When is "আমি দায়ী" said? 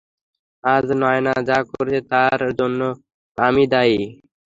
3.37-3.97